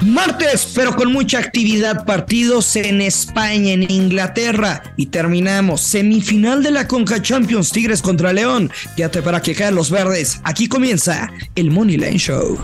Martes, 0.00 0.72
pero 0.74 0.94
con 0.94 1.12
mucha 1.12 1.38
actividad, 1.38 2.04
partidos 2.04 2.76
en 2.76 3.00
España, 3.00 3.72
en 3.72 3.90
Inglaterra 3.90 4.82
y 4.96 5.06
terminamos 5.06 5.80
semifinal 5.80 6.62
de 6.62 6.70
la 6.70 6.86
Conca 6.86 7.20
Champions 7.20 7.72
Tigres 7.72 8.00
contra 8.00 8.32
León. 8.32 8.70
Quédate 8.96 9.22
para 9.22 9.42
que 9.42 9.54
caen 9.54 9.74
los 9.74 9.90
verdes. 9.90 10.40
Aquí 10.44 10.68
comienza 10.68 11.28
el 11.56 11.70
Money 11.70 11.96
Line 11.96 12.18
Show. 12.18 12.58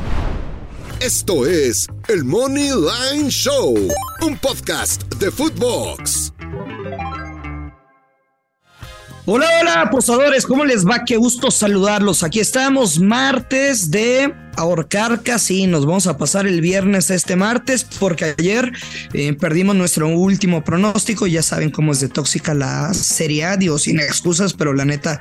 Esto 1.01 1.47
es 1.47 1.89
el 2.09 2.25
Money 2.25 2.71
Line 2.71 3.29
Show, 3.29 3.77
un 4.23 4.37
podcast 4.39 5.03
de 5.17 5.31
Footbox. 5.31 6.34
Hola, 9.27 9.47
hola, 9.59 9.81
apostadores, 9.81 10.45
¿cómo 10.45 10.67
les 10.67 10.87
va? 10.87 11.07
Qué 11.07 11.17
gusto 11.17 11.51
saludarlos. 11.51 12.23
Aquí 12.23 12.41
estamos, 12.41 13.01
martes 13.01 13.91
de 13.91 14.35
ahorcar 14.55 15.23
casi. 15.23 15.67
Nos 15.67 15.87
vamos 15.87 16.07
a 16.07 16.19
pasar 16.19 16.47
el 16.47 16.61
viernes 16.61 17.09
este 17.09 17.35
martes 17.35 17.85
porque 17.99 18.35
ayer 18.39 18.71
eh, 19.15 19.33
perdimos 19.33 19.77
nuestro 19.77 20.09
último 20.09 20.63
pronóstico. 20.63 21.27
Ya 21.27 21.43
saben 21.43 21.71
cómo 21.71 21.93
es 21.93 22.01
de 22.01 22.11
tóxica 22.11 22.53
la 22.53 22.93
Serie 22.93 23.47
A, 23.47 23.57
digo, 23.57 23.79
sin 23.79 23.99
excusas, 23.99 24.53
pero 24.53 24.75
la 24.75 24.85
neta, 24.85 25.19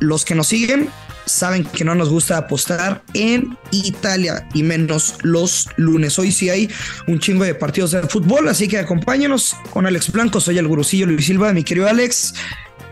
los 0.00 0.24
que 0.24 0.34
nos 0.34 0.48
siguen 0.48 0.88
saben 1.24 1.62
que 1.62 1.84
no 1.84 1.94
nos 1.94 2.08
gusta 2.08 2.36
apostar 2.36 3.04
en 3.14 3.56
Italia 3.70 4.48
y 4.52 4.64
menos 4.64 5.14
los 5.22 5.68
lunes. 5.76 6.18
Hoy 6.18 6.32
sí 6.32 6.50
hay 6.50 6.68
un 7.06 7.20
chingo 7.20 7.44
de 7.44 7.54
partidos 7.54 7.92
de 7.92 8.02
fútbol, 8.02 8.48
así 8.48 8.66
que 8.66 8.78
acompáñenos 8.78 9.54
con 9.70 9.86
Alex 9.86 10.10
Blanco. 10.10 10.40
Soy 10.40 10.58
el 10.58 10.66
gurusillo 10.66 11.06
Luis 11.06 11.26
Silva, 11.26 11.52
mi 11.52 11.62
querido 11.62 11.88
Alex. 11.88 12.34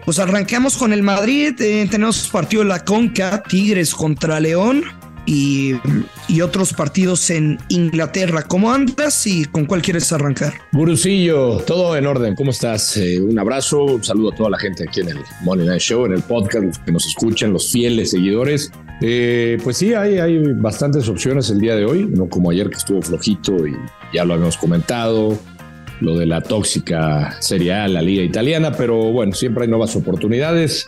Pues 0.05 0.19
arranquemos 0.19 0.77
con 0.77 0.93
el 0.93 1.03
Madrid. 1.03 1.61
Eh, 1.61 1.87
tenemos 1.91 2.29
partido 2.29 2.65
la 2.65 2.85
Conca, 2.85 3.43
Tigres 3.43 3.95
contra 3.95 4.41
León 4.41 4.85
y, 5.27 5.75
y, 6.29 6.41
otros 6.41 6.73
partidos 6.73 7.31
en 7.31 7.59
Inglaterra. 7.69 8.43
¿Cómo 8.43 8.73
andas 8.73 9.27
y 9.27 9.45
con 9.45 9.67
cuál 9.67 9.83
quieres 9.83 10.13
arrancar? 10.13 10.55
Gurusillo, 10.73 11.59
todo 11.59 11.97
en 11.97 12.07
orden. 12.07 12.35
¿Cómo 12.35 12.51
estás? 12.51 12.97
Eh, 12.97 13.21
un 13.21 13.39
abrazo, 13.39 13.85
un 13.85 14.03
saludo 14.03 14.33
a 14.33 14.35
toda 14.35 14.51
la 14.51 14.59
gente 14.59 14.85
aquí 14.89 15.01
en 15.01 15.11
el 15.11 15.19
Money 15.43 15.67
Night 15.67 15.83
Show, 15.83 16.07
en 16.07 16.15
el 16.15 16.23
podcast, 16.23 16.65
los 16.65 16.79
que 16.79 16.93
nos 16.93 17.07
escuchan, 17.07 17.53
los 17.53 17.71
fieles 17.71 18.11
seguidores. 18.11 18.73
Eh, 19.03 19.59
pues 19.63 19.77
sí, 19.77 19.95
hay, 19.95 20.19
hay 20.19 20.43
bastantes 20.55 21.09
opciones 21.09 21.51
el 21.51 21.61
día 21.61 21.77
de 21.77 21.85
hoy, 21.85 22.07
no 22.07 22.29
como 22.29 22.51
ayer 22.51 22.69
que 22.69 22.77
estuvo 22.77 23.01
flojito 23.01 23.67
y 23.67 23.77
ya 24.13 24.25
lo 24.25 24.35
habíamos 24.35 24.57
comentado 24.57 25.39
lo 26.01 26.17
de 26.19 26.27
la 26.27 26.41
tóxica 26.41 27.37
Serie 27.41 27.75
A, 27.75 27.89
la 27.89 28.03
liga 28.03 28.23
italiana, 28.23 28.73
pero 28.73 29.13
bueno, 29.13 29.33
siempre 29.33 29.65
hay 29.65 29.71
nuevas 29.71 29.95
oportunidades. 29.97 30.87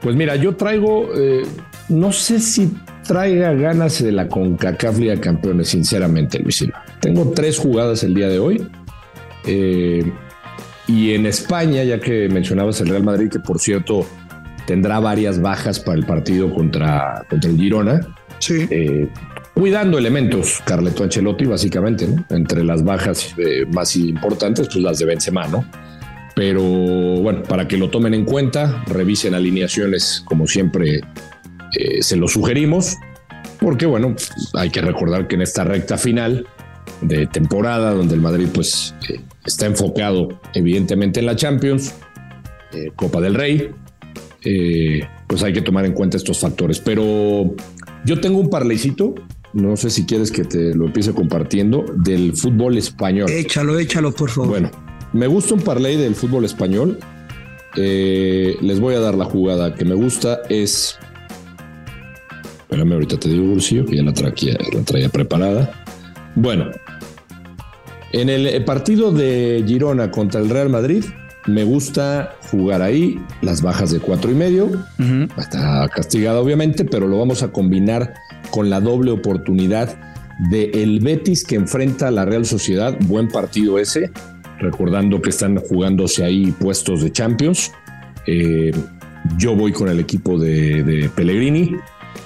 Pues 0.00 0.16
mira, 0.16 0.36
yo 0.36 0.54
traigo, 0.56 1.10
eh, 1.16 1.42
no 1.88 2.12
sé 2.12 2.40
si 2.40 2.72
traiga 3.06 3.52
ganas 3.52 4.02
de 4.02 4.12
la 4.12 4.28
CONCACAF 4.28 4.98
Liga 4.98 5.20
Campeones, 5.20 5.68
sinceramente, 5.68 6.38
Luis 6.38 6.56
Silva. 6.56 6.84
Tengo 7.00 7.32
tres 7.32 7.58
jugadas 7.58 8.02
el 8.02 8.14
día 8.14 8.28
de 8.28 8.38
hoy. 8.38 8.66
Eh, 9.46 10.10
y 10.86 11.14
en 11.14 11.26
España, 11.26 11.82
ya 11.84 12.00
que 12.00 12.28
mencionabas 12.28 12.80
el 12.80 12.88
Real 12.88 13.04
Madrid, 13.04 13.30
que 13.30 13.40
por 13.40 13.58
cierto 13.58 14.06
tendrá 14.66 15.00
varias 15.00 15.40
bajas 15.40 15.80
para 15.80 15.98
el 15.98 16.06
partido 16.06 16.52
contra, 16.52 17.24
contra 17.28 17.50
el 17.50 17.56
Girona. 17.56 18.00
Sí. 18.38 18.66
Eh, 18.70 19.08
cuidando 19.54 19.96
elementos, 19.96 20.60
Carleto 20.66 21.04
Ancelotti, 21.04 21.46
básicamente. 21.46 22.06
Entre 22.30 22.64
las 22.64 22.84
bajas 22.84 23.34
eh, 23.38 23.64
más 23.72 23.96
importantes, 23.96 24.68
pues 24.70 24.82
las 24.82 24.98
de 24.98 25.06
Benzema, 25.06 25.46
¿no? 25.46 25.64
Pero 26.34 26.62
bueno, 26.62 27.44
para 27.44 27.68
que 27.68 27.78
lo 27.78 27.88
tomen 27.90 28.12
en 28.12 28.24
cuenta, 28.24 28.82
revisen 28.88 29.34
alineaciones 29.34 30.22
como 30.26 30.48
siempre 30.48 31.00
eh, 31.78 32.02
se 32.02 32.16
lo 32.16 32.26
sugerimos, 32.26 32.96
porque 33.60 33.86
bueno, 33.86 34.16
hay 34.54 34.70
que 34.70 34.80
recordar 34.80 35.28
que 35.28 35.36
en 35.36 35.42
esta 35.42 35.62
recta 35.62 35.96
final 35.96 36.46
de 37.02 37.28
temporada, 37.28 37.92
donde 37.92 38.14
el 38.14 38.20
Madrid 38.20 38.48
pues 38.52 38.96
eh, 39.08 39.20
está 39.44 39.66
enfocado 39.66 40.40
evidentemente 40.54 41.20
en 41.20 41.26
la 41.26 41.36
Champions, 41.36 41.94
Copa 42.96 43.20
del 43.20 43.34
Rey, 43.34 43.70
pues 45.28 45.42
hay 45.44 45.52
que 45.52 45.62
tomar 45.62 45.84
en 45.84 45.92
cuenta 45.92 46.16
estos 46.16 46.40
factores. 46.40 46.80
Pero 46.80 47.54
yo 48.04 48.20
tengo 48.20 48.40
un 48.40 48.50
parleycito 48.50 49.14
no 49.54 49.76
sé 49.76 49.88
si 49.88 50.04
quieres 50.04 50.30
que 50.30 50.44
te 50.44 50.74
lo 50.74 50.86
empiece 50.86 51.12
compartiendo, 51.12 51.84
del 51.96 52.34
fútbol 52.36 52.76
español. 52.76 53.30
Échalo, 53.30 53.78
échalo, 53.78 54.12
por 54.12 54.30
favor. 54.30 54.50
Bueno, 54.50 54.70
me 55.12 55.26
gusta 55.28 55.54
un 55.54 55.60
parlay 55.60 55.96
del 55.96 56.14
fútbol 56.14 56.44
español. 56.44 56.98
Eh, 57.76 58.56
les 58.60 58.80
voy 58.80 58.94
a 58.94 59.00
dar 59.00 59.14
la 59.14 59.24
jugada 59.24 59.74
que 59.74 59.84
me 59.84 59.94
gusta. 59.94 60.40
Es. 60.48 60.98
Espérame, 62.62 62.92
ahorita 62.92 63.16
te 63.16 63.28
digo, 63.28 63.46
bolsillo, 63.46 63.86
que 63.86 63.96
ya 63.96 64.02
la 64.02 64.12
traía, 64.12 64.56
la 64.72 64.82
traía 64.82 65.08
preparada. 65.08 65.84
Bueno, 66.34 66.70
en 68.12 68.28
el 68.28 68.64
partido 68.64 69.12
de 69.12 69.62
Girona 69.66 70.10
contra 70.10 70.40
el 70.40 70.50
Real 70.50 70.68
Madrid, 70.68 71.04
me 71.46 71.62
gusta 71.62 72.36
jugar 72.50 72.82
ahí 72.82 73.20
las 73.42 73.62
bajas 73.62 73.92
de 73.92 74.00
cuatro 74.00 74.30
y 74.30 74.34
medio. 74.34 74.64
Uh 74.66 75.02
-huh. 75.02 75.38
Está 75.38 75.88
castigada, 75.94 76.40
obviamente, 76.40 76.84
pero 76.84 77.06
lo 77.06 77.18
vamos 77.18 77.42
a 77.42 77.52
combinar 77.52 78.14
con 78.54 78.70
la 78.70 78.80
doble 78.80 79.10
oportunidad 79.10 79.98
de 80.48 80.70
el 80.74 81.00
Betis 81.00 81.42
que 81.42 81.56
enfrenta 81.56 82.06
a 82.06 82.12
la 82.12 82.24
Real 82.24 82.46
Sociedad. 82.46 82.96
Buen 83.08 83.26
partido 83.26 83.80
ese, 83.80 84.12
recordando 84.60 85.20
que 85.20 85.30
están 85.30 85.56
jugándose 85.56 86.22
ahí 86.24 86.52
puestos 86.52 87.02
de 87.02 87.10
Champions. 87.10 87.72
Eh, 88.28 88.70
yo 89.36 89.56
voy 89.56 89.72
con 89.72 89.88
el 89.88 89.98
equipo 89.98 90.38
de, 90.38 91.10
Pellegrini. 91.16 91.74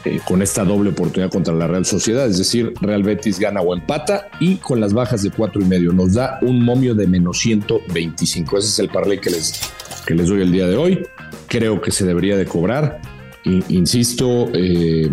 Eh, 0.04 0.20
con 0.26 0.42
esta 0.42 0.64
doble 0.64 0.90
oportunidad 0.90 1.30
contra 1.30 1.54
la 1.54 1.66
Real 1.66 1.86
Sociedad, 1.86 2.26
es 2.26 2.36
decir, 2.36 2.74
Real 2.82 3.02
Betis 3.02 3.38
gana 3.40 3.62
o 3.62 3.74
empata 3.74 4.28
y 4.38 4.56
con 4.56 4.80
las 4.80 4.92
bajas 4.92 5.22
de 5.22 5.30
cuatro 5.30 5.62
y 5.62 5.64
medio 5.64 5.92
nos 5.92 6.12
da 6.12 6.38
un 6.42 6.62
momio 6.62 6.94
de 6.94 7.06
menos 7.06 7.38
125. 7.38 8.58
Ese 8.58 8.68
es 8.68 8.78
el 8.80 8.90
parlay 8.90 9.18
que 9.18 9.30
les, 9.30 9.60
que 10.06 10.14
les 10.14 10.28
doy 10.28 10.42
el 10.42 10.52
día 10.52 10.68
de 10.68 10.76
hoy. 10.76 11.06
Creo 11.46 11.80
que 11.80 11.90
se 11.90 12.04
debería 12.04 12.36
de 12.36 12.44
cobrar. 12.44 13.00
Insisto, 13.44 14.50
eh, 14.52 15.08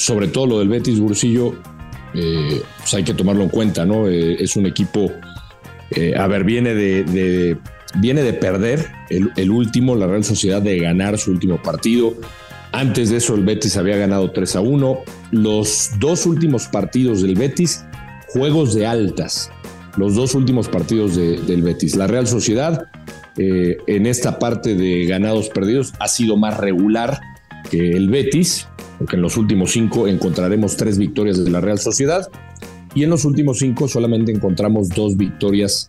sobre 0.00 0.28
todo 0.28 0.46
lo 0.46 0.58
del 0.58 0.68
Betis 0.68 0.98
Bursillo, 0.98 1.54
eh, 2.14 2.62
pues 2.78 2.94
hay 2.94 3.04
que 3.04 3.14
tomarlo 3.14 3.42
en 3.44 3.50
cuenta, 3.50 3.84
¿no? 3.84 4.08
Eh, 4.08 4.36
es 4.42 4.56
un 4.56 4.66
equipo, 4.66 5.10
eh, 5.92 6.14
a 6.16 6.26
ver, 6.26 6.44
viene 6.44 6.74
de, 6.74 7.04
de, 7.04 7.56
viene 7.96 8.22
de 8.22 8.32
perder 8.32 8.90
el, 9.10 9.50
último, 9.50 9.94
la 9.94 10.06
Real 10.06 10.24
Sociedad 10.24 10.62
de 10.62 10.78
ganar 10.78 11.18
su 11.18 11.30
último 11.30 11.60
partido. 11.62 12.14
Antes 12.72 13.10
de 13.10 13.16
eso, 13.16 13.34
el 13.34 13.44
Betis 13.44 13.76
había 13.76 13.96
ganado 13.96 14.30
3 14.30 14.56
a 14.56 14.60
1. 14.60 14.98
Los 15.32 15.90
dos 15.98 16.26
últimos 16.26 16.68
partidos 16.68 17.22
del 17.22 17.34
Betis, 17.34 17.84
juegos 18.28 18.74
de 18.74 18.86
altas. 18.86 19.50
Los 19.96 20.14
dos 20.14 20.34
últimos 20.34 20.68
partidos 20.68 21.16
de, 21.16 21.38
del 21.38 21.62
Betis. 21.62 21.96
La 21.96 22.06
Real 22.06 22.28
Sociedad, 22.28 22.86
eh, 23.36 23.78
en 23.88 24.06
esta 24.06 24.38
parte 24.38 24.76
de 24.76 25.06
ganados 25.06 25.48
perdidos, 25.48 25.92
ha 25.98 26.06
sido 26.06 26.36
más 26.36 26.58
regular 26.58 27.20
que 27.70 27.92
el 27.92 28.08
Betis, 28.08 28.68
porque 29.00 29.16
en 29.16 29.22
los 29.22 29.38
últimos 29.38 29.72
cinco 29.72 30.06
encontraremos 30.06 30.76
tres 30.76 30.98
victorias 30.98 31.42
de 31.42 31.50
la 31.50 31.62
Real 31.62 31.78
Sociedad 31.78 32.30
y 32.94 33.02
en 33.02 33.08
los 33.08 33.24
últimos 33.24 33.58
cinco 33.58 33.88
solamente 33.88 34.30
encontramos 34.30 34.90
dos 34.90 35.16
victorias 35.16 35.88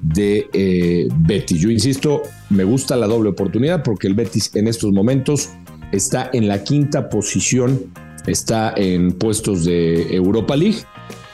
de 0.00 0.48
eh, 0.52 1.08
Betis. 1.12 1.60
Yo 1.60 1.70
insisto, 1.70 2.22
me 2.50 2.62
gusta 2.62 2.96
la 2.96 3.08
doble 3.08 3.30
oportunidad 3.30 3.82
porque 3.82 4.06
el 4.06 4.14
Betis 4.14 4.54
en 4.54 4.68
estos 4.68 4.92
momentos 4.92 5.50
está 5.90 6.30
en 6.32 6.46
la 6.46 6.62
quinta 6.62 7.08
posición, 7.08 7.80
está 8.28 8.72
en 8.76 9.10
puestos 9.10 9.64
de 9.64 10.14
Europa 10.14 10.54
League 10.54 10.84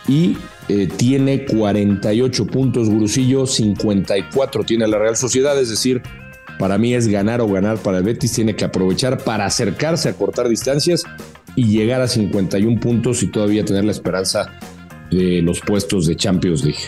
y 0.08 0.34
eh, 0.70 0.88
tiene 0.96 1.44
48 1.44 2.46
puntos, 2.46 2.88
Gurusillo, 2.88 3.46
54 3.46 4.64
tiene 4.64 4.88
la 4.88 4.98
Real 4.98 5.16
Sociedad, 5.16 5.60
es 5.60 5.68
decir, 5.68 6.00
para 6.58 6.78
mí 6.78 6.94
es 6.94 7.08
ganar 7.08 7.40
o 7.40 7.48
ganar 7.48 7.78
para 7.78 7.98
el 7.98 8.04
Betis, 8.04 8.32
tiene 8.32 8.56
que 8.56 8.64
aprovechar 8.64 9.18
para 9.18 9.46
acercarse 9.46 10.08
a 10.08 10.12
cortar 10.14 10.48
distancias 10.48 11.04
y 11.56 11.66
llegar 11.66 12.00
a 12.00 12.08
51 12.08 12.80
puntos 12.80 13.22
y 13.22 13.28
todavía 13.28 13.64
tener 13.64 13.84
la 13.84 13.92
esperanza 13.92 14.52
de 15.10 15.42
los 15.42 15.60
puestos 15.60 16.06
de 16.06 16.16
Champions 16.16 16.64
League. 16.64 16.82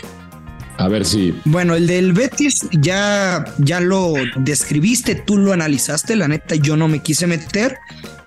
A 0.77 0.87
ver 0.87 1.05
si. 1.05 1.33
Bueno, 1.45 1.75
el 1.75 1.85
del 1.85 2.13
Betis 2.13 2.67
ya, 2.71 3.45
ya 3.59 3.79
lo 3.79 4.13
describiste, 4.37 5.15
tú 5.15 5.37
lo 5.37 5.53
analizaste, 5.53 6.15
la 6.15 6.27
neta, 6.27 6.55
yo 6.55 6.75
no 6.75 6.87
me 6.87 6.99
quise 6.99 7.27
meter, 7.27 7.77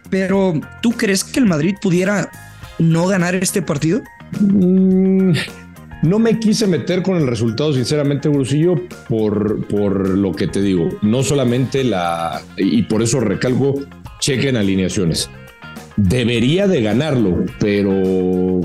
pero 0.08 0.60
¿tú 0.80 0.92
crees 0.92 1.24
que 1.24 1.40
el 1.40 1.46
Madrid 1.46 1.74
pudiera 1.80 2.30
no 2.78 3.06
ganar 3.06 3.34
este 3.34 3.60
partido? 3.62 4.02
Mm, 4.40 5.32
no 6.04 6.18
me 6.18 6.38
quise 6.38 6.66
meter 6.66 7.02
con 7.02 7.16
el 7.16 7.26
resultado, 7.26 7.72
sinceramente, 7.72 8.28
Brusillo, 8.28 8.74
por, 9.08 9.66
por 9.66 10.10
lo 10.10 10.32
que 10.32 10.46
te 10.46 10.60
digo. 10.60 10.88
No 11.02 11.22
solamente 11.22 11.82
la. 11.82 12.42
Y 12.56 12.82
por 12.82 13.02
eso 13.02 13.20
recalco, 13.20 13.80
chequen 14.20 14.56
alineaciones. 14.56 15.30
Debería 15.96 16.68
de 16.68 16.82
ganarlo, 16.82 17.44
pero 17.58 18.60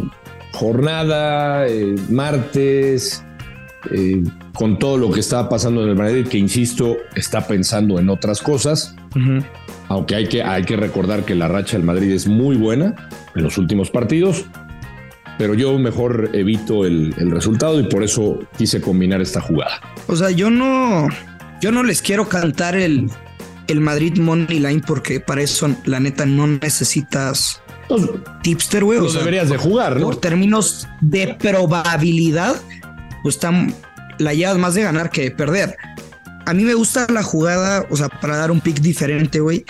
jornada, 0.52 1.66
eh, 1.68 1.96
martes, 2.10 3.24
eh, 3.92 4.22
con 4.54 4.78
todo 4.78 4.98
lo 4.98 5.10
que 5.10 5.22
está 5.22 5.48
pasando 5.48 5.84
en 5.84 5.90
el 5.90 5.96
Madrid, 5.96 6.28
que 6.28 6.38
insisto, 6.38 6.98
está 7.16 7.48
pensando 7.48 8.00
en 8.00 8.10
otras 8.10 8.42
cosas. 8.42 8.96
Uh 9.16 9.20
-huh. 9.20 9.46
Aunque 9.88 10.16
hay 10.16 10.28
que, 10.28 10.44
hay 10.44 10.64
que 10.64 10.76
recordar 10.76 11.24
que 11.24 11.36
la 11.36 11.48
racha 11.48 11.78
del 11.78 11.86
Madrid 11.86 12.12
es 12.12 12.28
muy 12.28 12.58
buena 12.58 12.96
en 13.34 13.44
los 13.44 13.58
últimos 13.58 13.90
partidos. 13.90 14.46
Pero 15.40 15.54
yo 15.54 15.80
mejor 15.80 16.32
evito 16.34 16.86
el, 16.86 17.16
el, 17.18 17.32
resultado 17.32 17.80
y 17.80 17.84
por 17.84 18.04
eso 18.04 18.38
quise 18.58 18.82
combinar 18.82 19.22
esta 19.22 19.40
jugada. 19.40 19.80
O 20.08 20.16
sea, 20.18 20.32
yo 20.32 20.50
no, 20.50 21.08
yo 21.62 21.72
no 21.72 21.82
les 21.82 22.02
quiero 22.02 22.28
cantar 22.28 22.76
el, 22.76 23.10
el 23.70 23.80
Madrid 23.80 24.18
Money 24.18 24.60
Line 24.60 24.82
porque 24.86 25.22
para 25.22 25.42
eso 25.42 25.74
la 25.86 26.02
neta 26.02 26.26
no 26.26 26.46
necesitas 26.46 27.62
tipster, 28.44 28.84
güey. 28.84 29.00
Lo 29.00 29.10
deberías 29.10 29.50
de 29.50 29.58
jugar, 29.58 29.96
¿no? 29.96 30.08
Por 30.08 30.18
términos 30.18 30.90
de 31.00 31.38
probabilidad, 31.40 32.58
pues 33.24 33.36
están, 33.36 33.74
la 34.18 34.34
llevas 34.34 34.58
más 34.58 34.74
de 34.74 34.84
ganar 34.84 35.10
que 35.10 35.22
de 35.22 35.32
perder. 35.32 35.78
A 36.46 36.54
mí 36.54 36.64
me 36.66 36.74
gusta 36.74 37.08
la 37.10 37.24
jugada, 37.24 37.86
o 37.90 37.96
sea, 37.96 38.10
para 38.10 38.36
dar 38.36 38.52
un 38.52 38.60
pick 38.60 38.82
diferente, 38.82 39.40
güey. 39.40 39.64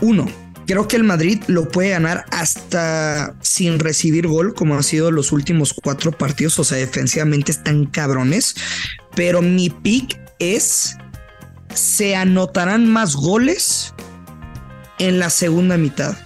Uno, 0.00 0.26
creo 0.70 0.86
que 0.86 0.94
el 0.94 1.02
Madrid 1.02 1.42
lo 1.48 1.68
puede 1.68 1.90
ganar 1.90 2.26
hasta 2.30 3.34
sin 3.40 3.80
recibir 3.80 4.28
gol, 4.28 4.54
como 4.54 4.76
han 4.76 4.84
sido 4.84 5.10
los 5.10 5.32
últimos 5.32 5.74
cuatro 5.74 6.12
partidos. 6.12 6.60
O 6.60 6.64
sea, 6.64 6.78
defensivamente 6.78 7.50
están 7.50 7.86
cabrones. 7.86 8.54
Pero 9.16 9.42
mi 9.42 9.68
pick 9.68 10.20
es: 10.38 10.96
se 11.74 12.14
anotarán 12.14 12.88
más 12.88 13.16
goles 13.16 13.92
en 15.00 15.18
la 15.18 15.28
segunda 15.28 15.76
mitad. 15.76 16.16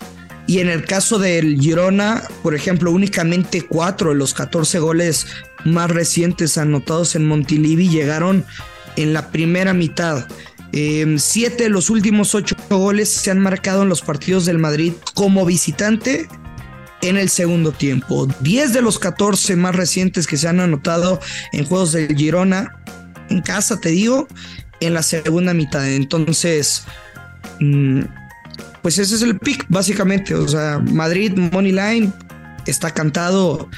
Y 0.47 0.59
en 0.59 0.69
el 0.69 0.85
caso 0.85 1.19
del 1.19 1.59
Girona, 1.59 2.23
por 2.43 2.55
ejemplo, 2.55 2.91
únicamente 2.91 3.63
cuatro 3.63 4.11
de 4.11 4.17
los 4.17 4.35
14 4.35 4.79
goles 4.79 5.27
más 5.65 5.91
recientes 5.91 6.59
anotados 6.59 7.17
en 7.17 7.27
Montilivi 7.27 7.89
llegaron 7.89 8.45
en 8.97 9.15
la 9.15 9.31
primera 9.31 9.73
mitad. 9.73 10.29
Em, 10.77 11.21
siete 11.21 11.65
de 11.65 11.69
los 11.69 11.89
últimos 11.89 12.35
ocho 12.35 12.57
goles 12.69 13.09
se 13.09 13.31
han 13.31 13.39
marcado 13.39 13.85
en 13.85 13.89
los 13.89 14.03
partidos 14.03 14.45
del 14.45 14.59
Madrid 14.59 14.93
como 15.15 15.47
visitante 15.47 16.27
en 17.01 17.17
el 17.17 17.29
segundo 17.29 17.71
tiempo. 17.71 18.27
Diez 18.41 18.73
de 18.73 18.83
los 18.83 18.99
14 18.99 19.55
más 19.55 19.77
recientes 19.77 20.27
que 20.27 20.37
se 20.37 20.49
han 20.49 20.59
anotado 20.59 21.21
en 21.53 21.65
juegos 21.65 21.93
del 21.93 22.17
Girona 22.17 22.75
en 23.31 23.41
casa, 23.41 23.79
te 23.79 23.91
digo, 23.91 24.27
en 24.81 24.95
la 24.95 25.05
segunda 25.05 25.55
mitad. 25.55 25.89
Entonces, 25.89 26.83
mm, 27.61 28.01
pues 28.83 28.99
ese 28.99 29.15
es 29.15 29.23
el 29.23 29.39
pick, 29.39 29.67
básicamente. 29.69 30.35
O 30.35 30.49
sea, 30.49 30.81
Madrid 30.81 31.39
Money 31.53 31.71
Line 31.71 32.13
está 32.67 32.91
cantado 32.91 33.69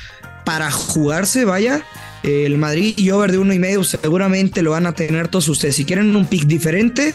para 0.47 0.71
jugarse, 0.71 1.45
vaya. 1.45 1.85
El 2.27 2.59
Madrid 2.59 2.95
y 2.97 3.11
over 3.11 3.31
de 3.31 3.39
uno 3.39 3.55
y 3.55 3.59
medio 3.59 3.85
seguramente 3.85 4.61
lo 4.61 4.73
van 4.73 4.87
a 4.87 4.93
tener 4.93 5.29
todos 5.29 5.49
ustedes. 5.49 5.77
Si 5.77 5.85
quieren 5.85 6.15
un 6.17 6.27
pick 6.27 6.45
diferente, 6.45 7.15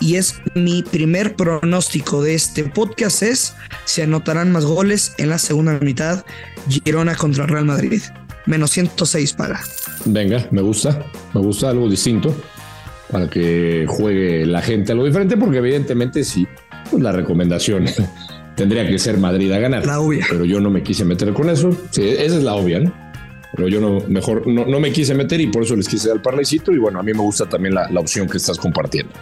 y 0.00 0.16
es 0.16 0.40
mi 0.54 0.82
primer 0.82 1.34
pronóstico 1.34 2.22
de 2.22 2.34
este 2.34 2.64
podcast 2.64 3.22
es 3.22 3.54
se 3.84 4.02
anotarán 4.02 4.52
más 4.52 4.64
goles 4.64 5.14
en 5.18 5.28
la 5.28 5.38
segunda 5.38 5.78
mitad 5.80 6.24
Girona 6.68 7.14
contra 7.14 7.46
Real 7.46 7.66
Madrid 7.66 8.00
menos 8.46 8.70
106 8.70 9.34
para 9.34 9.60
venga 10.06 10.46
me 10.50 10.62
gusta 10.62 11.04
me 11.34 11.42
gusta 11.42 11.68
algo 11.68 11.86
distinto 11.86 12.34
para 13.10 13.28
que 13.28 13.84
juegue 13.86 14.46
la 14.46 14.62
gente 14.62 14.92
algo 14.92 15.04
diferente 15.04 15.36
porque 15.36 15.58
evidentemente 15.58 16.24
sí 16.24 16.48
pues 16.90 17.02
la 17.02 17.12
recomendación 17.12 17.84
tendría 18.56 18.86
que 18.86 18.98
ser 18.98 19.16
Madrid 19.16 19.50
a 19.52 19.58
ganar. 19.58 19.86
La 19.86 20.00
obvia. 20.00 20.26
Pero 20.28 20.44
yo 20.44 20.60
no 20.60 20.68
me 20.68 20.82
quise 20.82 21.04
meter 21.04 21.32
con 21.32 21.48
eso. 21.48 21.70
Sí, 21.90 22.02
esa 22.06 22.36
es 22.36 22.42
la 22.42 22.54
obvia, 22.54 22.80
¿no? 22.80 23.09
Pero 23.54 23.68
yo 23.68 23.80
no, 23.80 24.00
mejor 24.08 24.46
no, 24.46 24.64
no 24.64 24.80
me 24.80 24.92
quise 24.92 25.14
meter 25.14 25.40
y 25.40 25.48
por 25.48 25.62
eso 25.62 25.76
les 25.76 25.88
quise 25.88 26.08
dar 26.08 26.16
el 26.16 26.22
parlaycito. 26.22 26.72
Y 26.72 26.78
bueno, 26.78 27.00
a 27.00 27.02
mí 27.02 27.12
me 27.12 27.20
gusta 27.20 27.48
también 27.48 27.74
la, 27.74 27.90
la 27.90 28.00
opción 28.00 28.28
que 28.28 28.36
estás 28.36 28.58
compartiendo. 28.58 29.12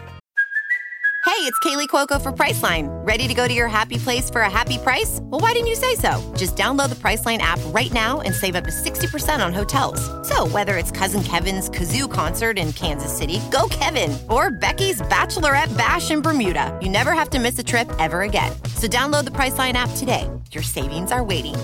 Hey, 1.39 1.45
it's 1.45 1.59
Kaylee 1.61 1.87
Cuoco 1.87 2.21
for 2.21 2.33
Priceline. 2.33 2.89
Ready 3.07 3.29
to 3.29 3.35
go 3.35 3.47
to 3.47 3.55
your 3.55 3.69
happy 3.69 3.97
place 3.99 4.29
for 4.29 4.41
a 4.41 4.51
happy 4.51 4.77
price? 4.77 5.21
Well, 5.23 5.41
why 5.41 5.53
didn't 5.53 5.69
you 5.69 5.77
say 5.77 5.95
so? 5.95 6.21
Just 6.37 6.57
download 6.57 6.89
the 6.89 6.97
Priceline 6.97 7.39
app 7.39 7.61
right 7.67 7.93
now 7.93 8.23
and 8.23 8.35
save 8.35 8.57
up 8.57 8.65
to 8.65 8.73
60% 8.73 9.45
on 9.45 9.53
hotels. 9.53 10.01
So, 10.27 10.49
whether 10.49 10.77
it's 10.77 10.91
Cousin 10.91 11.23
Kevin's 11.23 11.71
Kazoo 11.71 12.11
concert 12.11 12.59
in 12.59 12.73
Kansas 12.73 13.17
City, 13.17 13.41
go 13.53 13.69
Kevin, 13.71 14.19
or 14.29 14.51
Becky's 14.51 15.01
Bachelorette 15.03 15.77
Bash 15.79 16.11
in 16.11 16.23
Bermuda, 16.23 16.77
you 16.83 16.89
never 16.89 17.13
have 17.13 17.31
to 17.31 17.39
miss 17.39 17.57
a 17.59 17.63
trip 17.63 17.89
ever 18.01 18.23
again. 18.23 18.51
So, 18.75 18.89
download 18.89 19.25
the 19.25 19.31
Priceline 19.31 19.75
app 19.75 19.91
today. 19.91 20.29
Your 20.51 20.65
savings 20.65 21.13
are 21.13 21.23
waiting. 21.23 21.55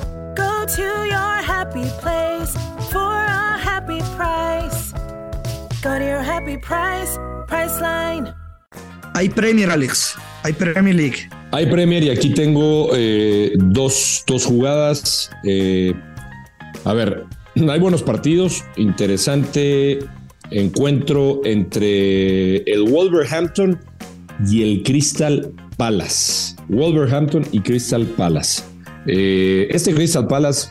Go 0.65 0.71
to 0.77 1.05
your 1.05 1.43
happy 1.45 1.85
place 2.01 2.57
for 2.91 3.13
a 3.13 3.59
happy 3.61 4.01
price. 4.17 4.95
Go 5.83 5.99
to 5.99 6.05
your 6.05 6.23
happy 6.23 6.57
price, 6.57 7.19
Priceline. 7.47 8.35
Hay 9.15 9.29
Premier, 9.29 9.69
Alex. 9.69 10.17
Hay 10.43 10.55
Premier 10.55 10.95
League. 10.95 11.29
Hay 11.53 11.67
Premier 11.67 12.03
y 12.03 12.09
aquí 12.09 12.31
tengo 12.31 12.89
eh, 12.95 13.53
dos, 13.59 14.25
dos, 14.27 14.47
jugadas. 14.47 15.31
Eh, 15.45 15.93
a 16.87 16.95
ver, 16.95 17.27
hay 17.69 17.79
buenos 17.79 18.03
partidos. 18.03 18.65
Interesante 18.79 19.99
encuentro 20.51 21.43
entre 21.45 22.63
el 22.73 22.85
Wolverhampton 22.85 23.79
y 24.49 24.63
el 24.63 24.83
Crystal 24.83 25.53
Palace. 25.77 26.57
Wolverhampton 26.71 27.45
y 27.53 27.61
Crystal 27.61 28.07
Palace. 28.07 28.74
Eh, 29.07 29.69
este 29.71 29.95
Crystal 29.95 30.27
Palace 30.27 30.71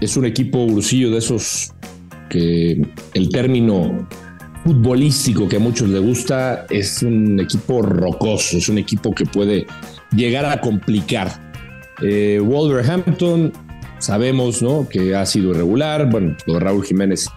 es 0.00 0.16
un 0.16 0.24
equipo 0.24 0.58
ursillo 0.58 1.10
de 1.10 1.18
esos 1.18 1.72
que 2.28 2.82
el 3.14 3.28
término 3.30 4.08
futbolístico 4.64 5.48
que 5.48 5.56
a 5.56 5.60
muchos 5.60 5.88
les 5.88 6.00
gusta, 6.00 6.66
es 6.70 7.02
un 7.02 7.40
equipo 7.40 7.82
rocoso, 7.82 8.58
es 8.58 8.68
un 8.68 8.78
equipo 8.78 9.14
que 9.14 9.24
puede 9.24 9.66
llegar 10.14 10.44
a 10.46 10.60
complicar. 10.60 11.52
Eh, 12.00 12.40
Wolverhampton, 12.42 13.52
sabemos 13.98 14.62
¿no? 14.62 14.88
que 14.88 15.14
ha 15.14 15.26
sido 15.26 15.50
irregular. 15.50 16.08
Bueno, 16.10 16.36
lo 16.46 16.54
de 16.54 16.60
Raúl 16.60 16.84
Jiménez, 16.84 17.28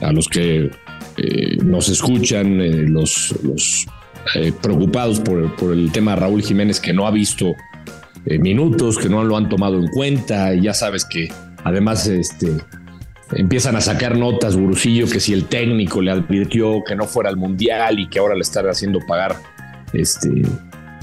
a 0.00 0.12
los 0.12 0.28
que 0.28 0.70
eh, 1.16 1.56
nos 1.62 1.88
escuchan, 1.88 2.92
los, 2.92 3.34
los 3.42 3.86
preocupados 4.60 5.20
por, 5.20 5.54
por, 5.54 5.72
el 5.72 5.92
tema 5.92 6.14
de 6.14 6.20
Raúl 6.20 6.42
Jiménez, 6.42 6.80
que 6.80 6.92
no 6.92 7.06
ha 7.06 7.12
visto 7.12 7.54
eh, 8.26 8.38
minutos, 8.38 8.98
que 8.98 9.08
no 9.08 9.24
lo 9.24 9.36
han 9.36 9.48
tomado 9.48 9.78
en 9.78 9.88
cuenta, 9.88 10.54
y 10.54 10.62
ya 10.62 10.74
sabes 10.74 11.04
que 11.04 11.32
además 11.64 12.06
este, 12.06 12.52
empiezan 13.32 13.76
a 13.76 13.80
sacar 13.80 14.16
notas, 14.16 14.56
Burucillo, 14.56 15.08
que 15.08 15.20
si 15.20 15.32
el 15.32 15.46
técnico 15.46 16.02
le 16.02 16.10
advirtió 16.10 16.84
que 16.84 16.94
no 16.94 17.06
fuera 17.06 17.30
al 17.30 17.36
mundial 17.36 17.98
y 17.98 18.08
que 18.08 18.18
ahora 18.18 18.34
le 18.34 18.42
están 18.42 18.66
haciendo 18.66 19.00
pagar 19.06 19.36
este, 19.92 20.42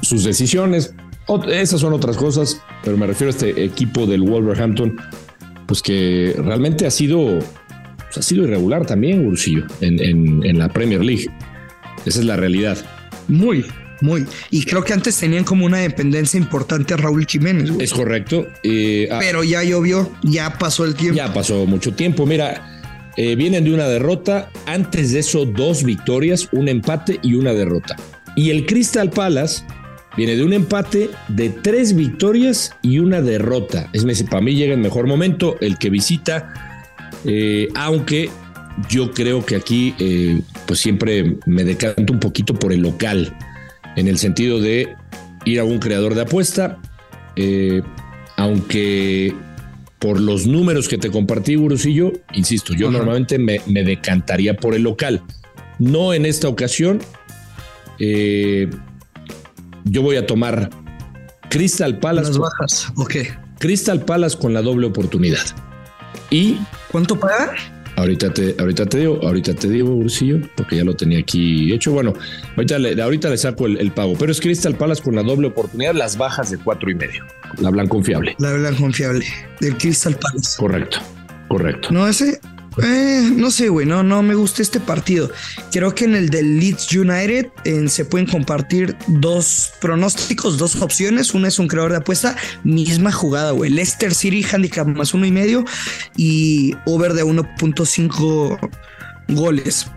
sus 0.01 0.23
decisiones. 0.23 0.93
Esas 1.49 1.79
son 1.79 1.93
otras 1.93 2.17
cosas, 2.17 2.61
pero 2.83 2.97
me 2.97 3.07
refiero 3.07 3.31
a 3.31 3.35
este 3.35 3.63
equipo 3.63 4.05
del 4.05 4.23
Wolverhampton, 4.23 4.97
pues 5.65 5.81
que 5.81 6.35
realmente 6.37 6.85
ha 6.85 6.91
sido, 6.91 7.39
pues 7.39 8.17
ha 8.17 8.21
sido 8.21 8.43
irregular 8.43 8.85
también, 8.85 9.23
Burucillo, 9.23 9.65
en, 9.79 10.01
en, 10.01 10.45
en 10.45 10.59
la 10.59 10.67
Premier 10.67 11.01
League. 11.01 11.29
Esa 12.05 12.19
es 12.19 12.25
la 12.25 12.35
realidad. 12.35 12.77
Muy, 13.29 13.65
muy. 14.03 14.27
Y 14.51 14.65
creo 14.65 14.83
que 14.83 14.93
antes 14.93 15.17
tenían 15.17 15.45
como 15.45 15.65
una 15.65 15.77
dependencia 15.77 16.37
importante 16.37 16.93
a 16.93 16.97
Raúl 16.97 17.25
Jiménez. 17.25 17.71
Güey. 17.71 17.83
Es 17.83 17.93
correcto. 17.93 18.45
Eh, 18.61 19.09
Pero 19.19 19.43
ya 19.43 19.63
llovió, 19.63 20.11
ya 20.23 20.57
pasó 20.57 20.85
el 20.85 20.93
tiempo. 20.93 21.17
Ya 21.17 21.33
pasó 21.33 21.65
mucho 21.65 21.93
tiempo. 21.93 22.25
Mira, 22.25 22.81
eh, 23.15 23.35
vienen 23.35 23.63
de 23.63 23.73
una 23.73 23.87
derrota. 23.87 24.51
Antes 24.65 25.13
de 25.13 25.19
eso, 25.19 25.45
dos 25.45 25.83
victorias, 25.83 26.49
un 26.51 26.67
empate 26.67 27.19
y 27.23 27.35
una 27.35 27.53
derrota. 27.53 27.95
Y 28.35 28.49
el 28.49 28.65
Crystal 28.65 29.09
Palace 29.09 29.63
viene 30.17 30.35
de 30.35 30.43
un 30.43 30.53
empate, 30.53 31.09
de 31.29 31.49
tres 31.49 31.95
victorias 31.95 32.75
y 32.81 32.99
una 32.99 33.21
derrota. 33.21 33.89
Es 33.93 34.03
decir, 34.03 34.27
para 34.27 34.41
mí 34.41 34.53
llega 34.53 34.73
en 34.73 34.81
mejor 34.81 35.07
momento 35.07 35.55
el 35.61 35.77
que 35.77 35.89
visita, 35.89 36.53
eh, 37.25 37.69
aunque 37.75 38.29
yo 38.89 39.11
creo 39.11 39.45
que 39.45 39.55
aquí, 39.55 39.95
eh, 39.99 40.41
pues 40.65 40.79
siempre 40.79 41.37
me 41.45 41.63
decanto 41.63 42.11
un 42.11 42.19
poquito 42.19 42.53
por 42.53 42.73
el 42.73 42.81
local 42.81 43.33
en 43.95 44.07
el 44.07 44.17
sentido 44.17 44.59
de 44.59 44.95
ir 45.45 45.59
a 45.59 45.63
un 45.63 45.79
creador 45.79 46.15
de 46.15 46.21
apuesta, 46.21 46.79
eh, 47.35 47.81
aunque 48.37 49.35
por 49.99 50.19
los 50.19 50.45
números 50.47 50.87
que 50.87 50.97
te 50.97 51.09
compartí, 51.09 51.55
Gurusillo, 51.55 52.11
insisto, 52.33 52.73
yo 52.73 52.89
Ajá. 52.89 52.97
normalmente 52.97 53.37
me, 53.37 53.61
me, 53.67 53.83
decantaría 53.83 54.55
por 54.55 54.73
el 54.73 54.83
local. 54.83 55.21
No 55.79 56.13
en 56.13 56.25
esta 56.25 56.47
ocasión. 56.49 56.99
Eh, 57.99 58.69
yo 59.85 60.01
voy 60.01 60.17
a 60.17 60.25
tomar 60.25 60.69
Crystal 61.49 61.99
Palace. 61.99 62.29
Las 62.29 62.37
bajas, 62.37 62.91
ok. 62.97 63.15
Crystal 63.59 64.03
Palace 64.03 64.37
con 64.37 64.53
la 64.53 64.61
doble 64.61 64.87
oportunidad. 64.87 65.43
¿Y 66.29 66.57
cuánto 66.91 67.19
paga? 67.19 67.53
Ahorita 68.03 68.33
te, 68.33 68.53
ahorita 68.59 68.85
te 68.85 68.97
digo, 68.97 69.17
ahorita 69.23 69.53
te 69.53 69.69
digo, 69.69 69.91
Ursillo, 69.91 70.41
porque 70.57 70.75
ya 70.75 70.83
lo 70.83 70.93
tenía 70.93 71.19
aquí 71.19 71.71
hecho. 71.71 71.93
Bueno, 71.93 72.13
ahorita 72.57 72.77
le, 72.77 73.01
ahorita 73.01 73.29
le 73.29 73.37
saco 73.37 73.65
el, 73.65 73.77
el, 73.77 73.93
pago, 73.93 74.15
pero 74.19 74.29
es 74.29 74.41
Crystal 74.41 74.75
Palace 74.75 75.01
con 75.01 75.15
la 75.15 75.23
doble 75.23 75.47
oportunidad, 75.47 75.93
las 75.93 76.17
bajas 76.17 76.51
de 76.51 76.57
cuatro 76.57 76.91
y 76.91 76.95
medio. 76.95 77.23
La 77.59 77.69
blanca 77.69 77.91
confiable. 77.91 78.35
La 78.39 78.51
blanca 78.51 78.77
confiable 78.77 79.25
del 79.61 79.77
Crystal 79.77 80.17
Palace. 80.17 80.57
Correcto, 80.57 80.97
correcto. 81.47 81.91
No, 81.91 82.05
ese 82.05 82.41
Eh, 82.81 83.29
no 83.35 83.51
sé, 83.51 83.69
güey, 83.69 83.85
no, 83.85 84.03
no 84.03 84.23
me 84.23 84.35
gusta 84.35 84.61
este 84.61 84.79
partido. 84.79 85.29
Creo 85.71 85.93
que 85.93 86.05
en 86.05 86.15
el 86.15 86.29
del 86.29 86.59
Leeds 86.59 86.91
United 86.93 87.49
se 87.87 88.05
pueden 88.05 88.27
compartir 88.27 88.95
dos 89.07 89.73
pronósticos, 89.79 90.57
dos 90.57 90.81
opciones. 90.81 91.33
Una 91.33 91.49
es 91.49 91.59
un 91.59 91.67
creador 91.67 91.91
de 91.91 91.97
apuesta, 91.97 92.35
misma 92.63 93.11
jugada, 93.11 93.51
güey. 93.51 93.69
Leicester 93.69 94.13
City, 94.13 94.43
handicap 94.43 94.87
más 94.87 95.13
uno 95.13 95.25
y 95.25 95.31
medio 95.31 95.65
y 96.15 96.75
over 96.85 97.13
de 97.13 97.23
1.5 97.23 98.71
goles. 99.29 99.87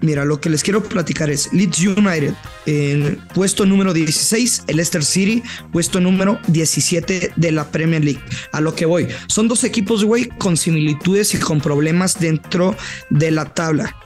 Mira, 0.00 0.24
lo 0.24 0.40
que 0.40 0.48
les 0.48 0.62
quiero 0.62 0.82
platicar 0.82 1.28
es 1.28 1.52
Leeds 1.52 1.80
United 1.80 2.32
en 2.66 3.20
puesto 3.34 3.66
número 3.66 3.92
16, 3.92 4.64
el 4.68 4.76
Leicester 4.76 5.04
City, 5.04 5.42
puesto 5.72 6.00
número 6.00 6.38
17 6.46 7.32
de 7.34 7.52
la 7.52 7.68
Premier 7.70 8.04
League. 8.04 8.20
A 8.52 8.60
lo 8.60 8.74
que 8.74 8.86
voy, 8.86 9.08
son 9.26 9.48
dos 9.48 9.64
equipos, 9.64 10.04
güey, 10.04 10.28
con 10.38 10.56
similitudes 10.56 11.34
y 11.34 11.38
con 11.38 11.60
problemas 11.60 12.20
dentro 12.20 12.76
de 13.10 13.32
la 13.32 13.46
tabla. 13.46 13.96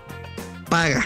Paga. 0.71 1.05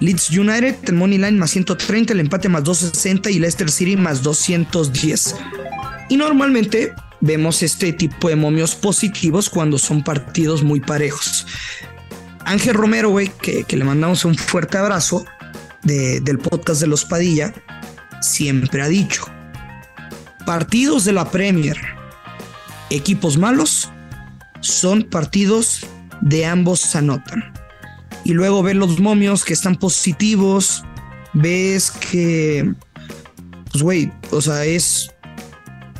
Leeds 0.00 0.30
United, 0.30 0.76
el 0.88 0.94
Money 0.94 1.18
Line 1.18 1.38
más 1.38 1.52
130, 1.52 2.14
el 2.14 2.20
empate 2.20 2.48
más 2.48 2.64
260 2.64 3.30
y 3.30 3.38
Leicester 3.38 3.70
City 3.70 3.96
más 3.96 4.24
210. 4.24 5.36
Y 6.08 6.16
normalmente 6.16 6.92
vemos 7.20 7.62
este 7.62 7.92
tipo 7.92 8.28
de 8.28 8.36
momios 8.36 8.74
positivos 8.74 9.48
cuando 9.48 9.78
son 9.78 10.02
partidos 10.02 10.62
muy 10.62 10.80
parejos. 10.80 11.46
Ángel 12.44 12.74
Romero, 12.74 13.10
güey, 13.10 13.30
que, 13.40 13.64
le 13.68 13.84
mandamos 13.84 14.24
un 14.24 14.34
fuerte 14.34 14.78
abrazo 14.78 15.24
del 15.82 16.38
podcast 16.38 16.80
de 16.80 16.86
los 16.86 17.04
Padilla, 17.04 17.52
siempre 18.20 18.82
ha 18.82 18.88
dicho, 18.88 19.24
partidos 20.46 21.04
de 21.04 21.12
la 21.12 21.30
Premier, 21.30 21.76
equipos 22.90 23.36
malos, 23.36 23.90
son 24.60 25.02
partidos 25.04 25.86
de 26.20 26.46
ambos 26.46 26.94
anotan. 26.96 27.52
Y 28.24 28.32
luego 28.32 28.62
ves 28.62 28.76
los 28.76 28.98
momios 29.00 29.44
que 29.44 29.52
están 29.52 29.76
positivos, 29.76 30.82
ves 31.34 31.90
que, 31.90 32.72
pues, 33.70 33.82
güey, 33.82 34.12
o 34.30 34.40
sea, 34.40 34.64
es 34.64 35.13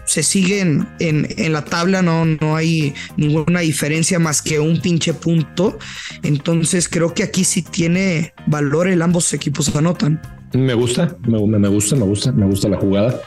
se 0.05 0.23
siguen 0.23 0.89
en, 0.99 1.53
la 1.53 1.65
tabla, 1.65 2.03
no, 2.03 2.25
no 2.25 2.57
hay 2.57 2.95
ninguna 3.17 3.61
diferencia 3.61 4.19
más 4.19 4.43
que 4.43 4.61
un 4.61 4.81
pinche 4.81 5.15
punto. 5.15 5.79
Entonces 6.23 6.89
creo 6.89 7.15
que 7.15 7.23
aquí 7.23 7.45
sí 7.45 7.63
tiene 7.63 8.33
valor 8.47 8.89
el 8.89 9.03
ambos 9.03 9.33
equipos 9.33 9.75
anotan. 9.75 10.21
Me 10.53 10.75
gusta, 10.75 11.17
me, 11.27 11.39
gusta, 11.69 11.97
me 11.97 12.05
gusta, 12.05 12.33
me 12.33 12.47
gusta 12.47 12.69
la 12.69 12.77
jugada. 12.79 13.21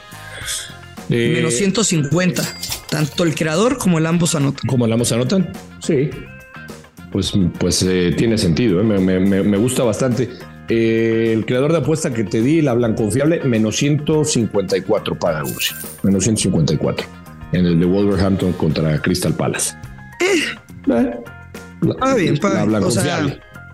Eh, 1.10 1.32
Menos 1.34 1.54
150. 1.54 2.42
Tanto 2.90 3.24
el 3.24 3.34
creador 3.34 3.78
como 3.78 3.98
el 3.98 4.06
ambos 4.06 4.34
anotan. 4.34 4.66
Como 4.66 4.86
el 4.86 4.92
ambos 4.92 5.12
anotan, 5.12 5.52
sí. 5.80 6.10
Pues, 7.12 7.32
pues 7.58 7.82
eh, 7.82 8.14
tiene 8.16 8.36
sentido, 8.36 8.80
eh. 8.80 8.84
me, 8.84 9.56
gusta 9.56 9.82
bastante. 9.82 10.28
Eh, 10.68 11.32
el 11.34 11.46
creador 11.46 11.72
de 11.72 11.78
apuesta 11.78 12.12
que 12.12 12.24
te 12.24 12.42
di, 12.42 12.60
la 12.60 12.74
Blanconfiable, 12.74 13.40
menos 13.44 13.76
154 13.76 15.18
paga 15.18 15.42
Ursi. 15.42 15.74
Menos 16.02 16.24
154. 16.24 17.06
En 17.52 17.64
el 17.64 17.80
de 17.80 17.86
Wolverhampton 17.86 18.52
contra 18.52 19.00
Crystal 19.00 19.32
Palace. 19.32 19.74
Eh. 20.20 20.92
eh 20.92 21.10
ah, 22.00 22.14
bien, 22.14 22.36
para, 22.36 22.66
la 22.66 22.80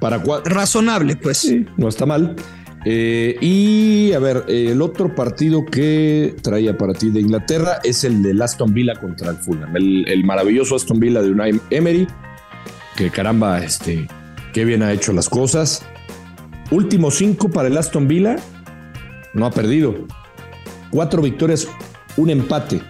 para 0.01 0.23
razonable, 0.45 1.17
pues. 1.17 1.39
Sí, 1.39 1.67
no 1.77 1.89
está 1.89 2.07
mal. 2.07 2.37
Eh, 2.85 3.37
y 3.41 4.13
a 4.13 4.19
ver, 4.19 4.45
el 4.47 4.83
otro 4.83 5.15
partido 5.15 5.65
que 5.65 6.37
traía 6.43 6.77
para 6.77 6.93
ti 6.93 7.11
de 7.11 7.21
Inglaterra 7.21 7.79
es 7.83 8.05
el 8.05 8.23
de 8.23 8.45
Aston 8.45 8.75
Villa 8.75 8.95
contra 8.95 9.31
el 9.31 9.37
Fulham. 9.37 9.75
El, 9.75 10.07
el, 10.07 10.25
maravilloso 10.25 10.77
Aston 10.77 11.01
Villa 11.01 11.23
de 11.23 11.31
Unai 11.31 11.59
Emery, 11.71 12.07
que 12.97 13.11
caramba, 13.11 13.65
este, 13.65 14.07
qué 14.53 14.65
bien 14.65 14.83
ha 14.83 14.93
hecho 14.93 15.13
las 15.13 15.29
cosas. 15.29 15.83
Último 16.71 17.11
cinco 17.11 17.51
para 17.51 17.69
el 17.69 17.77
Aston 17.77 18.09
Villa. 18.09 18.37
No 19.35 19.47
ha 19.47 19.51
perdido. 19.51 19.95
Cuatro 20.91 21.23
victorias, 21.23 21.69
un 22.17 22.31
empate. 22.31 22.81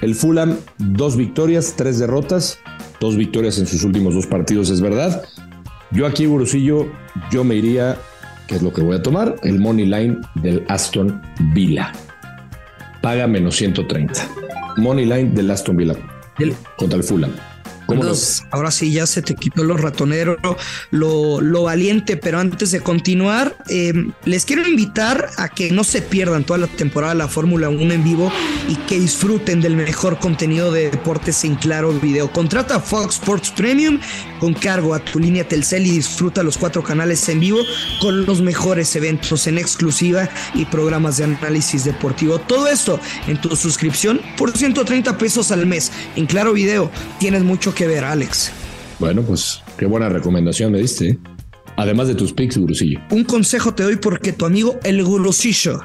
El 0.00 0.14
Fulham, 0.14 0.56
dos 0.78 1.16
victorias, 1.16 1.74
tres 1.76 1.98
derrotas. 1.98 2.58
Dos 3.00 3.16
victorias 3.16 3.58
en 3.58 3.66
sus 3.66 3.84
últimos 3.84 4.14
dos 4.14 4.26
partidos, 4.26 4.70
es 4.70 4.80
verdad. 4.80 5.22
Yo 5.90 6.06
aquí, 6.06 6.26
Burusillo, 6.26 6.86
yo 7.30 7.44
me 7.44 7.54
iría, 7.54 7.96
que 8.48 8.56
es 8.56 8.62
lo 8.62 8.72
que 8.72 8.82
voy 8.82 8.96
a 8.96 9.02
tomar, 9.02 9.36
el 9.42 9.58
money 9.60 9.84
line 9.84 10.18
del 10.36 10.64
Aston 10.68 11.22
Villa. 11.52 11.92
Paga 13.02 13.26
menos 13.26 13.56
130. 13.56 14.28
Money 14.78 15.04
line 15.04 15.30
del 15.30 15.50
Aston 15.50 15.76
Villa 15.76 15.94
contra 16.76 16.98
el 16.98 17.04
Fulham. 17.04 17.32
Ahora 18.50 18.70
sí, 18.70 18.92
ya 18.92 19.06
se 19.06 19.22
te 19.22 19.34
quitó 19.34 19.62
lo 19.62 19.76
ratonero, 19.76 20.36
lo, 20.90 21.40
lo 21.40 21.62
valiente, 21.62 22.16
pero 22.16 22.38
antes 22.38 22.70
de 22.72 22.80
continuar, 22.80 23.56
em, 23.68 24.12
les 24.24 24.44
quiero 24.44 24.66
invitar 24.66 25.30
a 25.36 25.48
que 25.48 25.70
no 25.70 25.84
se 25.84 26.02
pierdan 26.02 26.44
toda 26.44 26.58
la 26.58 26.66
temporada 26.66 27.12
de 27.12 27.18
la 27.18 27.28
Fórmula 27.28 27.68
1 27.68 27.94
en 27.94 28.04
vivo 28.04 28.32
y 28.68 28.74
que 28.74 28.98
disfruten 28.98 29.60
del 29.60 29.76
mejor 29.76 30.18
contenido 30.18 30.72
de 30.72 30.90
deportes 30.90 31.44
en 31.44 31.54
claro 31.54 31.92
video. 31.92 32.30
Contrata 32.32 32.80
Fox 32.80 33.16
Sports 33.16 33.52
Premium 33.56 34.00
con 34.40 34.54
cargo 34.54 34.94
a 34.94 34.98
tu 34.98 35.18
línea 35.18 35.46
Telcel 35.46 35.86
y 35.86 35.90
disfruta 35.90 36.42
los 36.42 36.58
cuatro 36.58 36.82
canales 36.82 37.28
en 37.28 37.40
vivo 37.40 37.60
con 38.00 38.26
los 38.26 38.42
mejores 38.42 38.94
eventos 38.96 39.46
en 39.46 39.58
exclusiva 39.58 40.28
y 40.54 40.64
programas 40.64 41.18
de 41.18 41.24
análisis 41.24 41.84
deportivo. 41.84 42.38
Todo 42.38 42.68
esto 42.68 42.98
en 43.26 43.40
tu 43.40 43.54
suscripción 43.56 44.20
por 44.36 44.56
130 44.56 45.16
pesos 45.18 45.50
al 45.52 45.66
mes. 45.66 45.92
En 46.16 46.26
claro 46.26 46.52
video 46.52 46.90
tienes 47.18 47.42
mucho 47.44 47.74
que 47.76 47.86
ver, 47.86 48.04
Alex. 48.04 48.50
Bueno, 48.98 49.22
pues 49.22 49.62
qué 49.76 49.86
buena 49.86 50.08
recomendación 50.08 50.72
me 50.72 50.78
diste. 50.78 51.10
¿eh? 51.10 51.18
Además 51.76 52.08
de 52.08 52.14
tus 52.14 52.32
pics, 52.32 52.56
Gurusillo. 52.56 52.98
Un 53.10 53.24
consejo 53.24 53.74
te 53.74 53.82
doy 53.82 53.96
porque 53.96 54.32
tu 54.32 54.46
amigo 54.46 54.80
el 54.82 55.04
Gurusillo 55.04 55.84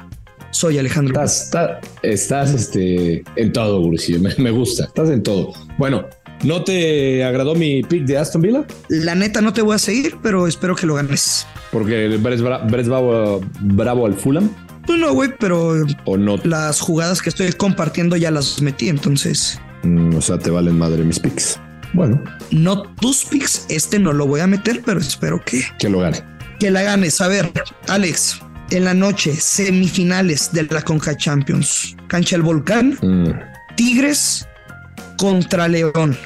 soy 0.50 0.78
Alejandro. 0.78 1.22
Estás, 1.22 1.78
estás, 2.02 2.54
este, 2.54 3.22
en 3.36 3.52
todo, 3.52 3.80
Gurusillo. 3.80 4.20
Me, 4.38 4.50
gusta. 4.50 4.84
Estás 4.84 5.10
en 5.10 5.22
todo. 5.22 5.52
Bueno, 5.76 6.06
¿no 6.44 6.64
te 6.64 7.22
agradó 7.24 7.54
mi 7.54 7.82
pick 7.82 8.04
de 8.04 8.16
Aston 8.16 8.40
Villa? 8.40 8.64
La 8.88 9.14
neta 9.14 9.42
no 9.42 9.52
te 9.52 9.60
voy 9.60 9.74
a 9.74 9.78
seguir, 9.78 10.16
pero 10.22 10.46
espero 10.46 10.74
que 10.74 10.86
lo 10.86 10.94
ganes. 10.94 11.46
Porque 11.70 12.06
eres 12.06 12.42
bravo, 12.88 13.40
bravo 13.60 14.06
al 14.06 14.14
Fulham. 14.14 14.50
Pues 14.86 14.98
no, 14.98 15.12
güey, 15.12 15.30
pero 15.38 15.74
¿O 16.06 16.16
no? 16.16 16.36
las 16.44 16.80
jugadas 16.80 17.22
que 17.22 17.28
estoy 17.28 17.52
compartiendo 17.52 18.16
ya 18.16 18.30
las 18.30 18.60
metí, 18.62 18.88
entonces. 18.88 19.60
Mm, 19.82 20.16
o 20.16 20.20
sea, 20.20 20.38
te 20.38 20.50
valen 20.50 20.76
madre 20.78 21.04
mis 21.04 21.20
picks. 21.20 21.60
Bueno. 21.92 22.22
No 22.50 22.82
tus 22.82 23.24
picks, 23.24 23.66
este 23.68 23.98
no 23.98 24.12
lo 24.12 24.26
voy 24.26 24.40
a 24.40 24.46
meter, 24.46 24.82
pero 24.84 25.00
espero 25.00 25.42
que... 25.44 25.62
Que 25.78 25.88
lo 25.88 26.00
gane. 26.00 26.18
Que 26.58 26.70
la 26.70 26.82
ganes. 26.82 27.20
A 27.20 27.28
ver, 27.28 27.52
Alex, 27.88 28.40
en 28.70 28.84
la 28.84 28.94
noche, 28.94 29.34
semifinales 29.34 30.52
de 30.52 30.64
la 30.64 30.82
Conca 30.82 31.16
Champions. 31.16 31.96
Cancha 32.08 32.36
el 32.36 32.42
Volcán, 32.42 32.98
mm. 33.02 33.74
Tigres 33.76 34.46
contra 35.16 35.68
León. 35.68 36.16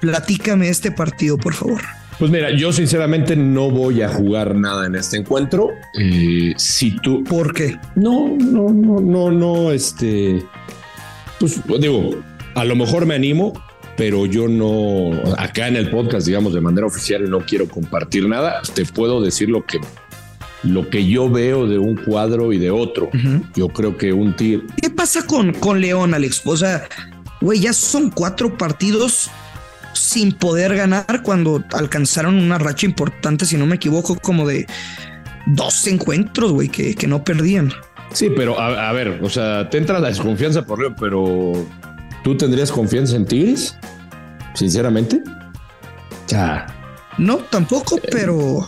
Platícame 0.00 0.68
este 0.68 0.90
partido, 0.90 1.38
por 1.38 1.54
favor. 1.54 1.80
Pues 2.18 2.30
mira, 2.30 2.50
yo 2.50 2.72
sinceramente 2.72 3.36
no 3.36 3.70
voy 3.70 4.02
a 4.02 4.08
jugar 4.08 4.54
nada 4.54 4.86
en 4.86 4.94
este 4.94 5.18
encuentro. 5.18 5.70
Eh, 5.98 6.54
si 6.56 6.96
tú. 7.00 7.22
¿Por 7.24 7.52
qué? 7.52 7.78
No, 7.94 8.28
no, 8.28 8.70
no, 8.70 9.00
no, 9.00 9.30
no, 9.30 9.70
este. 9.70 10.42
Pues 11.38 11.60
digo, 11.78 12.16
a 12.54 12.64
lo 12.64 12.74
mejor 12.74 13.04
me 13.04 13.14
animo, 13.14 13.52
pero 13.96 14.26
yo 14.26 14.46
no, 14.46 15.12
acá 15.38 15.68
en 15.68 15.76
el 15.76 15.90
podcast, 15.90 16.26
digamos, 16.26 16.52
de 16.52 16.60
manera 16.60 16.86
oficial, 16.86 17.28
no 17.30 17.40
quiero 17.40 17.66
compartir 17.66 18.28
nada. 18.28 18.60
Te 18.74 18.84
puedo 18.84 19.22
decir 19.22 19.48
lo 19.48 19.64
que, 19.64 19.80
lo 20.62 20.88
que 20.90 21.06
yo 21.06 21.30
veo 21.30 21.66
de 21.66 21.78
un 21.78 21.96
cuadro 21.96 22.52
y 22.52 22.58
de 22.58 22.70
otro. 22.70 23.10
Yo 23.54 23.68
creo 23.68 23.96
que 23.96 24.12
un 24.12 24.36
tío. 24.36 24.62
¿Qué 24.80 24.90
pasa 24.90 25.26
con, 25.26 25.52
con 25.54 25.80
León, 25.80 26.12
Alex? 26.12 26.42
O 26.44 26.56
sea, 26.56 26.86
güey, 27.40 27.60
ya 27.60 27.72
son 27.72 28.10
cuatro 28.10 28.56
partidos 28.58 29.30
sin 29.94 30.32
poder 30.32 30.76
ganar 30.76 31.22
cuando 31.22 31.64
alcanzaron 31.72 32.34
una 32.34 32.58
racha 32.58 32.84
importante, 32.84 33.46
si 33.46 33.56
no 33.56 33.64
me 33.64 33.76
equivoco, 33.76 34.16
como 34.16 34.46
de 34.46 34.66
dos 35.46 35.86
encuentros, 35.86 36.52
güey, 36.52 36.68
que, 36.68 36.94
que 36.94 37.06
no 37.06 37.24
perdían. 37.24 37.72
Sí, 38.12 38.30
pero 38.34 38.60
a, 38.60 38.88
a, 38.88 38.92
ver, 38.92 39.20
o 39.22 39.30
sea, 39.30 39.68
te 39.70 39.78
entra 39.78 39.98
la 39.98 40.08
desconfianza 40.08 40.66
por 40.66 40.80
León, 40.80 40.96
pero 40.98 41.66
¿Tú 42.26 42.36
tendrías 42.36 42.72
confianza 42.72 43.14
en 43.14 43.24
Tigres? 43.24 43.76
Sinceramente. 44.52 45.22
Ya. 46.26 46.66
No, 47.18 47.36
tampoco, 47.36 48.00
pero. 48.10 48.66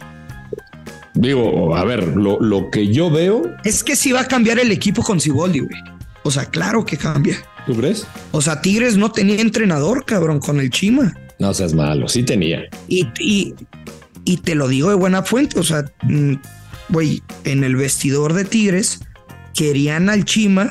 Digo, 1.14 1.74
a 1.74 1.82
ver, 1.82 2.06
lo, 2.06 2.70
que 2.70 2.86
yo 2.86 3.10
veo. 3.10 3.42
Es 3.64 3.82
que 3.82 3.96
sí 3.96 4.12
va 4.12 4.20
a 4.20 4.28
cambiar 4.28 4.60
el 4.60 4.70
equipo 4.70 5.02
con 5.02 5.20
Ciboldi, 5.20 5.58
güey. 5.58 5.82
O 6.22 6.30
sea, 6.30 6.44
claro 6.44 6.84
que 6.84 6.96
cambia. 6.96 7.36
¿Tú 7.66 7.74
crees? 7.74 8.06
O 8.30 8.40
sea, 8.40 8.60
Tigres 8.60 8.96
no 8.96 9.10
tenía 9.10 9.40
entrenador, 9.40 10.04
cabrón, 10.04 10.38
con 10.38 10.60
el 10.60 10.70
Chima. 10.70 11.12
No 11.40 11.52
seas 11.52 11.74
malo, 11.74 12.06
sí 12.06 12.22
tenía. 12.22 12.62
Y, 12.86 13.08
y, 13.18 13.56
y 14.24 14.36
te 14.36 14.54
lo 14.54 14.68
digo 14.68 14.90
de 14.90 14.94
buena 14.94 15.24
fuente, 15.24 15.58
o 15.58 15.64
sea, 15.64 15.84
mm, 16.02 16.34
güey, 16.90 17.24
en 17.42 17.64
el 17.64 17.74
vestidor 17.74 18.34
de 18.34 18.44
Tigres 18.44 19.00
querían 19.52 20.10
al 20.10 20.24
Chima 20.24 20.70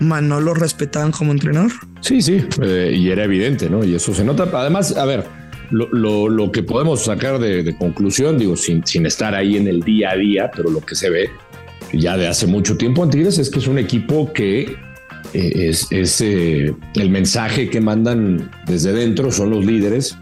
no 0.00 0.40
lo 0.40 0.54
respetaban 0.54 1.12
como 1.12 1.32
entrenador. 1.32 1.72
Sí, 2.00 2.22
sí, 2.22 2.42
eh, 2.62 2.92
y 2.94 3.10
era 3.10 3.24
evidente, 3.24 3.68
¿no? 3.68 3.84
Y 3.84 3.94
eso 3.94 4.14
se 4.14 4.24
nota. 4.24 4.48
Además, 4.52 4.96
a 4.96 5.04
ver, 5.04 5.24
lo, 5.70 6.50
que 6.50 6.62
podemos 6.62 7.04
sacar 7.04 7.38
de, 7.38 7.74
conclusión, 7.76 8.38
digo, 8.38 8.56
sin, 8.56 8.82
estar 9.06 9.34
ahí 9.34 9.56
en 9.56 9.68
el 9.68 9.80
día 9.80 10.10
a 10.10 10.16
día, 10.16 10.50
pero 10.54 10.70
lo 10.70 10.80
que 10.80 10.94
se 10.94 11.10
ve 11.10 11.30
ya 11.92 12.16
de 12.16 12.28
hace 12.28 12.46
mucho 12.46 12.76
tiempo 12.76 13.04
en 13.04 13.10
Tigres 13.10 13.38
es 13.38 13.50
que 13.50 13.58
es 13.58 13.66
un 13.66 13.78
equipo 13.78 14.32
que 14.32 14.76
eh, 15.34 15.72
es, 15.90 16.20
eh, 16.20 16.74
el 16.94 17.10
mensaje 17.10 17.68
que 17.68 17.80
mandan 17.80 18.50
desde 18.66 18.92
dentro, 18.92 19.30
son 19.30 19.50
los 19.50 19.64
líderes, 19.64 20.16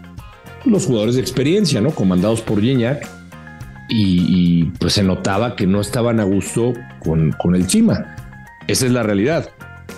los 0.65 0.85
jugadores 0.85 1.15
de 1.15 1.21
experiencia, 1.21 1.79
¿no? 1.79 1.91
Comandados 1.91 2.41
por 2.41 2.61
Gignac. 2.61 3.07
Y, 3.91 4.65
pues 4.79 4.93
se 4.93 5.01
notaba 5.01 5.55
que 5.55 5.65
no 5.65 5.81
estaban 5.81 6.19
a 6.19 6.23
gusto 6.23 6.73
con 6.99 7.55
el 7.55 7.65
Chima. 7.65 8.15
Esa 8.67 8.85
es 8.85 8.91
la 8.91 9.01
realidad. 9.01 9.49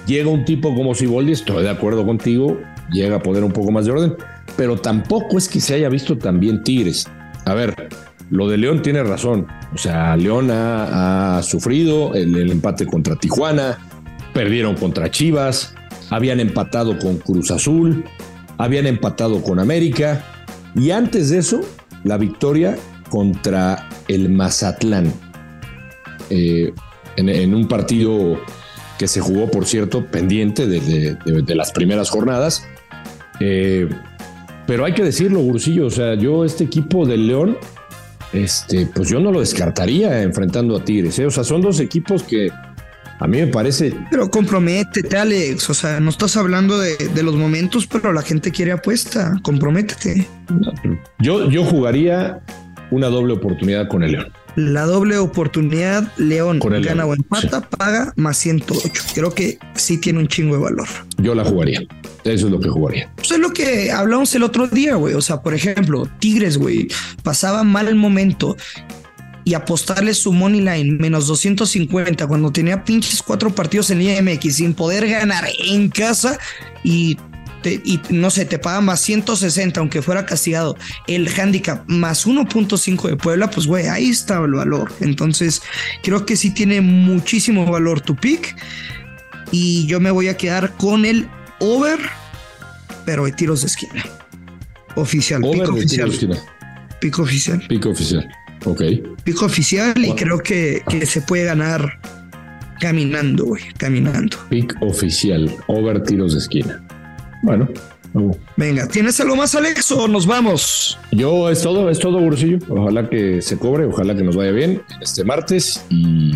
Llega 0.07 0.29
un 0.29 0.45
tipo 0.45 0.73
como 0.75 0.95
Siboldi, 0.95 1.33
estoy 1.33 1.63
de 1.63 1.69
acuerdo 1.69 2.05
contigo, 2.05 2.59
llega 2.91 3.17
a 3.17 3.23
poner 3.23 3.43
un 3.43 3.51
poco 3.51 3.71
más 3.71 3.85
de 3.85 3.91
orden, 3.91 4.15
pero 4.57 4.77
tampoco 4.77 5.37
es 5.37 5.47
que 5.47 5.59
se 5.59 5.75
haya 5.75 5.89
visto 5.89 6.17
tan 6.17 6.39
bien 6.39 6.63
Tigres. 6.63 7.07
A 7.45 7.53
ver, 7.53 7.75
lo 8.29 8.47
de 8.47 8.57
León 8.57 8.81
tiene 8.81 9.03
razón. 9.03 9.47
O 9.73 9.77
sea, 9.77 10.15
León 10.17 10.49
ha, 10.51 11.41
sufrido 11.43 12.13
el, 12.13 12.51
empate 12.51 12.85
contra 12.85 13.15
Tijuana, 13.15 13.77
perdieron 14.33 14.75
contra 14.75 15.09
Chivas, 15.11 15.75
habían 16.09 16.39
empatado 16.39 16.97
con 16.99 17.17
Cruz 17.17 17.51
Azul, 17.51 18.03
habían 18.57 18.87
empatado 18.87 19.41
con 19.41 19.59
América 19.59 20.25
y 20.75 20.91
antes 20.91 21.29
de 21.29 21.39
eso, 21.39 21.61
la 22.03 22.17
victoria 22.17 22.77
contra 23.09 23.87
el 24.07 24.29
Mazatlán. 24.29 25.11
Eh, 26.29 26.73
en, 27.17 27.53
un 27.53 27.67
partido 27.67 28.39
que 29.01 29.07
se 29.07 29.19
jugó, 29.19 29.49
por 29.49 29.65
cierto, 29.65 30.05
pendiente 30.05 30.67
de, 30.67 31.17
las 31.55 31.71
primeras 31.71 32.11
jornadas. 32.11 32.67
Eh, 33.39 33.89
pero 34.67 34.85
hay 34.85 34.93
que 34.93 35.03
decirlo, 35.03 35.39
Bursillo, 35.39 35.87
o 35.87 35.89
sea, 35.89 36.13
yo 36.13 36.45
este 36.45 36.65
equipo 36.65 37.07
del 37.07 37.25
León 37.25 37.57
este, 38.31 38.85
pues 38.85 39.09
yo 39.09 39.19
no 39.19 39.31
lo 39.31 39.39
descartaría 39.39 40.21
enfrentando 40.21 40.77
a 40.77 40.85
Tigres. 40.85 41.17
¿eh? 41.17 41.25
O 41.25 41.31
sea, 41.31 41.43
son 41.43 41.61
dos 41.61 41.79
equipos 41.79 42.21
que 42.21 42.51
a 43.19 43.25
mí 43.25 43.39
me 43.39 43.47
parece. 43.47 43.91
Pero 44.11 44.29
comprométete, 44.29 45.17
Alex. 45.17 45.67
O 45.71 45.73
sea, 45.73 45.99
no 45.99 46.11
estás 46.11 46.37
hablando 46.37 46.77
de, 46.77 47.23
los 47.23 47.35
momentos, 47.35 47.87
pero 47.87 48.13
la 48.13 48.21
gente 48.21 48.51
quiere 48.51 48.71
apuesta. 48.71 49.33
Comprométete. 49.41 50.27
Yo, 51.17 51.49
yo 51.49 51.63
jugaría 51.63 52.39
una 52.91 53.07
doble 53.07 53.33
oportunidad 53.33 53.87
con 53.87 54.03
el 54.03 54.11
León. 54.11 54.31
La 54.55 54.85
doble 54.85 55.17
oportunidad, 55.17 56.11
León 56.17 56.59
gana 56.59 57.05
o 57.05 57.13
empata, 57.13 57.61
paga 57.61 58.13
más 58.17 58.37
108. 58.37 59.03
Creo 59.15 59.33
que 59.33 59.57
sí 59.75 59.97
tiene 59.97 60.19
un 60.19 60.27
chingo 60.27 60.55
de 60.55 60.63
valor. 60.63 60.87
Yo 61.17 61.33
la 61.33 61.45
jugaría. 61.45 61.81
Eso 62.23 62.47
es 62.47 62.51
lo 62.51 62.59
que 62.59 62.69
jugaría. 62.69 63.11
Eso 63.21 63.35
es 63.35 63.39
lo 63.39 63.51
que 63.51 63.91
hablamos 63.91 64.33
el 64.35 64.43
otro 64.43 64.67
día, 64.67 64.95
güey. 64.95 65.13
O 65.13 65.21
sea, 65.21 65.41
por 65.41 65.53
ejemplo, 65.53 66.07
Tigres, 66.19 66.57
güey, 66.57 66.87
pasaba 67.23 67.63
mal 67.63 67.87
el 67.87 67.95
momento 67.95 68.57
y 69.43 69.53
apostarle 69.53 70.13
su 70.13 70.33
money 70.33 70.61
line 70.61 70.97
menos 70.99 71.27
250 71.27 72.27
cuando 72.27 72.51
tenía 72.51 72.83
pinches 72.83 73.23
cuatro 73.23 73.53
partidos 73.53 73.89
en 73.89 74.01
IMX 74.01 74.57
sin 74.57 74.73
poder 74.73 75.07
ganar 75.09 75.45
en 75.65 75.89
casa 75.89 76.37
y 76.83 77.17
y 77.69 77.99
no 78.09 78.29
sé, 78.29 78.45
te 78.45 78.59
paga 78.59 78.81
más 78.81 79.01
160, 79.01 79.79
aunque 79.79 80.01
fuera 80.01 80.25
castigado, 80.25 80.77
el 81.07 81.27
handicap 81.27 81.83
más 81.87 82.25
1.5 82.25 83.09
de 83.09 83.15
Puebla, 83.15 83.49
pues 83.49 83.67
güey, 83.67 83.87
ahí 83.87 84.09
está 84.09 84.43
el 84.43 84.51
valor. 84.51 84.91
Entonces, 84.99 85.61
creo 86.03 86.25
que 86.25 86.35
sí 86.35 86.51
tiene 86.51 86.81
muchísimo 86.81 87.65
valor 87.65 88.01
tu 88.01 88.15
pick. 88.15 88.55
Y 89.51 89.85
yo 89.85 89.99
me 89.99 90.11
voy 90.11 90.29
a 90.29 90.37
quedar 90.37 90.73
con 90.77 91.05
el 91.05 91.27
over, 91.59 91.99
pero 93.05 93.25
de 93.25 93.33
tiros 93.33 93.61
de 93.61 93.67
esquina. 93.67 94.05
Oficial, 94.95 95.41
pico 95.41 95.73
oficial. 95.73 96.11
Pico 96.99 97.21
oficial. 97.23 97.63
Pico 97.67 97.89
oficial. 97.89 98.29
Ok. 98.65 98.81
Pico 99.23 99.45
oficial 99.45 99.93
y 100.03 100.13
creo 100.15 100.39
que, 100.39 100.81
que 100.87 101.05
se 101.05 101.21
puede 101.21 101.45
ganar 101.45 101.99
caminando, 102.79 103.45
güey, 103.45 103.63
caminando. 103.77 104.37
Pick 104.49 104.75
oficial, 104.81 105.49
over 105.67 106.01
tiros 106.03 106.33
de 106.33 106.39
esquina. 106.39 106.83
Bueno. 107.43 107.67
Venga, 108.57 108.87
¿tienes 108.87 109.19
algo 109.21 109.35
más, 109.35 109.55
Alex, 109.55 109.91
o 109.93 110.07
nos 110.07 110.25
vamos? 110.25 110.99
Yo 111.11 111.49
es 111.49 111.61
todo, 111.61 111.89
es 111.89 111.99
todo, 111.99 112.19
Bursillo. 112.19 112.59
Ojalá 112.67 113.09
que 113.09 113.41
se 113.41 113.57
cobre, 113.57 113.85
ojalá 113.85 114.15
que 114.15 114.23
nos 114.23 114.35
vaya 114.35 114.51
bien 114.51 114.81
este 115.01 115.23
martes 115.23 115.85
y, 115.89 116.33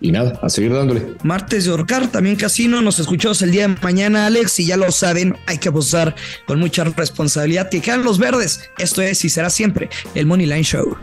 y 0.00 0.10
nada, 0.10 0.38
a 0.42 0.48
seguir 0.48 0.72
dándole. 0.72 1.06
Martes 1.22 1.66
de 1.66 1.70
Orcar, 1.70 2.08
también 2.08 2.34
casino. 2.34 2.82
Nos 2.82 2.98
escuchamos 2.98 3.40
el 3.42 3.52
día 3.52 3.68
de 3.68 3.76
mañana, 3.80 4.26
Alex, 4.26 4.58
y 4.58 4.66
ya 4.66 4.76
lo 4.76 4.90
saben, 4.90 5.36
hay 5.46 5.58
que 5.58 5.68
apostar 5.68 6.16
con 6.46 6.58
mucha 6.58 6.82
responsabilidad. 6.82 7.68
Que 7.70 7.80
quedan 7.80 8.02
los 8.02 8.18
verdes. 8.18 8.68
Esto 8.78 9.00
es 9.00 9.24
y 9.24 9.28
será 9.28 9.50
siempre 9.50 9.88
el 10.16 10.26
Money 10.26 10.46
Line 10.46 10.64
Show. 10.64 10.96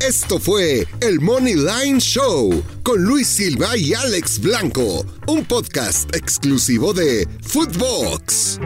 Esto 0.00 0.38
fue 0.40 0.86
el 1.02 1.20
Money 1.20 1.56
Line 1.56 2.00
Show 2.00 2.64
con 2.82 3.04
Luis 3.04 3.26
Silva 3.26 3.76
y 3.76 3.92
Alex 3.92 4.40
Blanco, 4.40 5.04
un 5.26 5.44
podcast 5.44 6.16
exclusivo 6.16 6.94
de 6.94 7.28
Footbox. 7.42 8.58